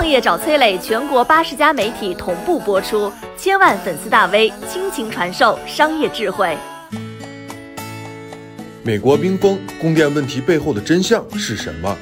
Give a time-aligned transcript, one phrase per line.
[0.00, 6.56] 创业找崔磊，全国八十家媒体同步播出，千万粉丝大 V 倾情传授商业智慧。
[8.82, 11.94] 美国冰封供电问题背后的真相是什么？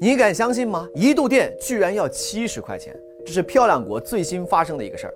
[0.00, 0.88] 你敢相信吗？
[0.96, 2.92] 一度电居然要七十块钱，
[3.24, 5.14] 这是漂亮国最新发生的一个事儿。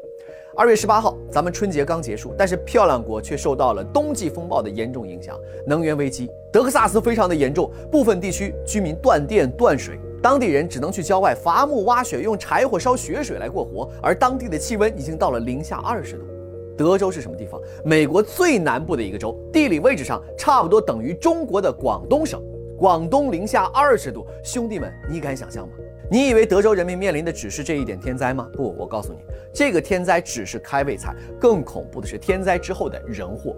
[0.55, 5.35] 二月十八号，咱们春节刚结束，但是漂亮国却受到了冬季风暴的严重影响，
[5.67, 9.99] 能源危机，德克萨斯非常的严重，部分地区居民断电断水。
[10.23, 16.25] 当地人只能去郊外伐木挖雪，用柴火烧雪水来过活，而当地的气温已经到了零下二十度。
[16.77, 17.59] 德州是什么地方？
[17.83, 22.43] 美国最南部的一个州，地理位置上差不多等于中国的广东省。
[22.77, 25.73] 广东零下二十度，兄弟们，你敢想象吗？
[26.13, 28.47] 你以为德州人民面临的只是这一点天灾吗？
[28.53, 33.57] 不，我告诉你，这个天灾只是开胃菜，更恐怖的是天灾之后的人祸。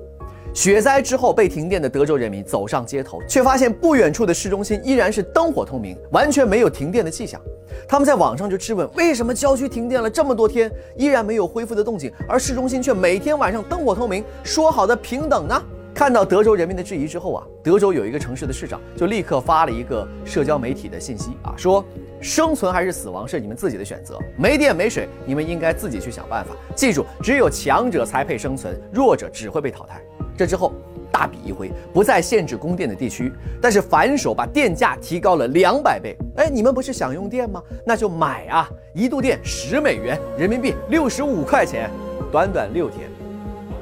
[0.54, 7.40] 雪灾之后被停电的德州人民走上街头，却发现不远处的市中心依然是灯火通明，完全没有停电的迹象。
[7.88, 14.24] 他们在网上就质问：为什么郊区停电了这么多天，依然没有恢复的动静，而市中心却每天晚上灯火通明？
[14.44, 15.60] 说好的平等呢？
[15.94, 21.84] 看到德州人民的质疑之后啊，德州有一个城市的市长就立刻发了一个社交媒体的信息啊，说
[22.20, 26.50] 生存还是死亡是你们自己的选择，没电没水，你们应该自己去想办法。
[26.74, 30.02] 记住，只有强者才配生存，弱者只会被淘汰。
[30.36, 30.72] 这之后，
[31.12, 36.16] 大笔一挥，不再限制供电的地区，但是反手把电价提高了两百倍。
[36.38, 37.62] 哎，你们不是想用电吗？
[37.86, 38.68] 那就买啊！
[38.94, 41.88] 一度电十美元，人民币六十五块钱。
[42.32, 43.08] 短短六天，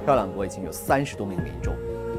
[0.05, 1.73] 漂亮国已经有三十多名民众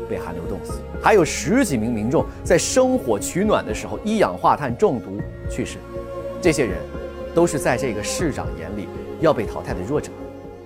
[0.10, 5.78] 被寒流冻死，还有十几名民众在生火取暖的时候一氧化碳中毒去世。
[6.42, 6.78] 这些人，
[7.34, 8.88] 都是在这个市长眼里
[9.20, 10.12] 要被淘汰的弱者。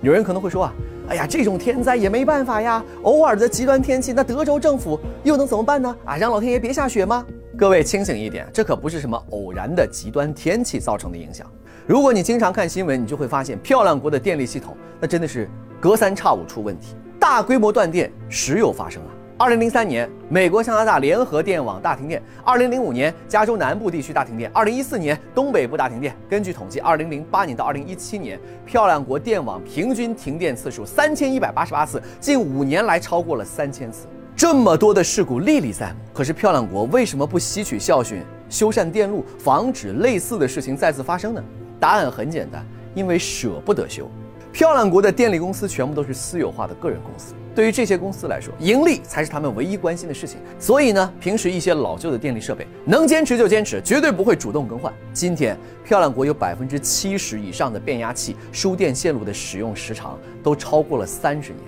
[0.01, 0.73] 有人可能会说啊。
[1.09, 5.95] 哎呀，这种天灾也没办法呀，偶尔的极端天气，那德州政府又能怎么办呢？
[6.03, 7.25] 啊，让老天爷别下雪吗？
[7.57, 11.49] 各位清醒一点，这可不是什么偶然的极端天气造成的影响。
[11.85, 15.49] 如果你经常看新闻，你就会发现，漂亮国的电力系统那真的是
[15.79, 19.09] 隔三差五出问题，大规模断电时有发生啊。
[19.39, 26.15] 二零零三年，美国加拿大联合电网大停电；二零零五年，加州南部地区大停电；二零一四年，东北部大停电。
[26.27, 34.07] 根据统计，二零零八年到二零一七年，漂亮国电网平均停电次数三千一百八十八次，近五年来超过了三千次。
[34.35, 41.43] 这么多的事故历历在目，可是漂亮国为什么不吸取教训，修缮电路，防止类似的事情再次发生呢？
[41.79, 42.65] 答案很简单，
[42.95, 44.09] 因为舍不得修。
[44.51, 47.33] 漂亮国的电力公司全部都是私有化的个人公司。
[47.53, 50.39] 对于这些公司来说，盈利才是他们唯一关心的事情。
[50.59, 54.93] 所以呢，平时一些老旧的电力设备能坚持就坚持，绝对不会主动更换。
[55.13, 61.63] 今天，漂亮国有百分之七十以上的变压器、输电线路的使用时长都超过了三十年。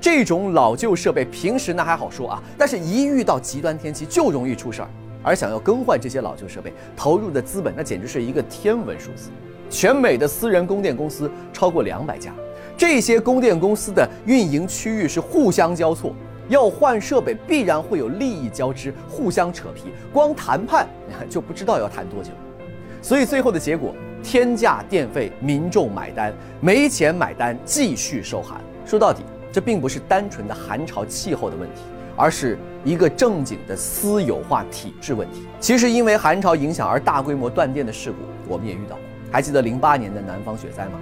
[0.00, 4.88] 这种老旧设备平时那还好说啊，但是一遇到极端天气就容易出事儿。
[5.22, 9.30] 而想要更换这些老旧设备，投入的资本那简直是一个天文数字。
[9.70, 12.32] 全美的私人供电公司超过两百家。
[12.76, 16.14] 这些供电公司的运营区域是互相交错，
[16.48, 20.86] 要换设备必然会有利益交织，互相扯皮，光谈判
[21.28, 22.30] 就不知道要谈多久。
[23.02, 28.60] 所以最后的结果，天价电费，民众买单，没钱买单，继续受寒。
[28.86, 31.82] 说到底，这并不是单纯的寒潮气候的问题，
[32.16, 35.46] 而是一个正经的私有化体制问题。
[35.58, 38.18] 其实因为寒潮影响而大规模断电的事故，
[38.52, 39.02] 我们也遇到过。
[39.30, 40.92] 还记得零八年的南方雪灾吗？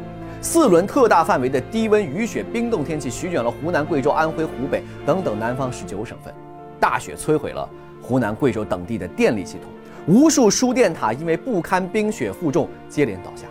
[0.42, 6.32] 四轮特大范围的低温雨雪冰冻天气席卷了湖南、贵州、安徽、湖北等等南方十九省份，
[6.78, 7.68] 大雪摧毁了
[8.02, 9.70] 湖南、贵州等地的电力系统，
[10.06, 13.46] 无数输电塔因为不堪冰雪负重接连倒下，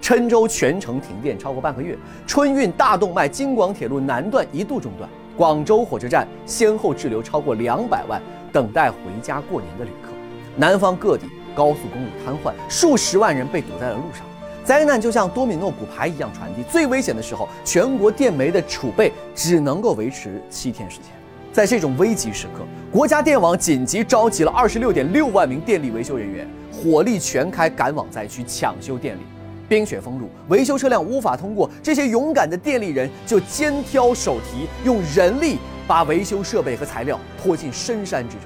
[0.00, 1.96] 郴州全城停电超过半个月，
[2.26, 8.22] 春运大动脉京广铁路南段一度中断，广州火车站先后滞留超过两百万
[8.52, 10.10] 等待回家过年的旅客，
[10.56, 11.26] 南方各地
[11.58, 14.24] 高速公路瘫痪，数十万人被堵在了路上。
[14.64, 16.62] 灾难就像多米诺骨牌一样传递。
[16.70, 21.06] 最危险的时候，全国电煤的储备只能够维持七天时间。
[21.52, 29.20] 在这种危急时刻，国家电网紧急召集了二十六点六万名电力维修人员，火力全开赶往灾区抢修电力。
[29.68, 38.44] 冰雪封路，维修车辆无法通过，这些勇敢的电力人就肩挑手提，用人力把维修设备和材料拖进深山之中。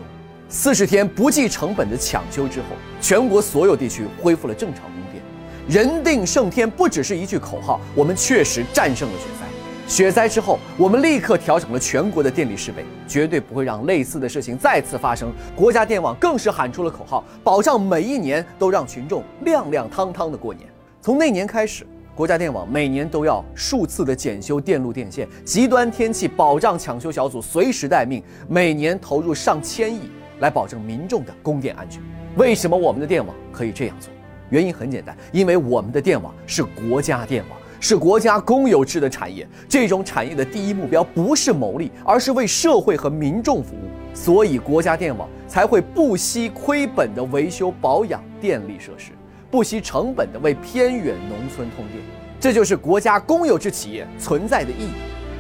[0.55, 2.67] 四十天不计成本的抢修之后，
[3.01, 5.23] 全国所有地区恢复了正常供电。
[5.67, 9.47] 人定胜天不只是一句口号，我们确实战胜了雪灾。
[9.89, 15.33] 雪灾之后，我们立刻调整了全国的电力设备，绝对不会让类似的事情再次发生。
[15.57, 20.69] 国家电网更是喊出了口号，保障每一年都让群众亮亮堂堂的过年。
[21.01, 30.03] 从那年开始，国家电网每年都要数次的检修电路电线，极端天气保障抢修小组随时待命，每年投入上千亿，
[30.41, 32.03] 来保证民众的供电安全。
[32.37, 34.13] 为什么我们的电网可以这样做？
[34.51, 39.49] 原因很简单，因为我们的电网是国家电网，是国家公有制的产业。
[39.69, 43.89] 这种产业的第一目标不是牟利，而是为社会和民众服务。
[44.15, 49.13] 所以，国家电网才会不惜亏本的维修保养电力设施，
[49.51, 51.99] 不惜成本的为偏远农村通电。
[52.39, 54.93] 这就是国家公有制企业存在的意义。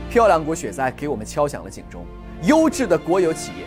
[0.09, 2.07] 漂亮国雪灾给我们敲响了警钟：
[2.45, 3.67] 优质的国有企业